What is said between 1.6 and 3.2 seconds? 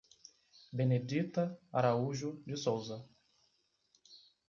Araújo de Sousa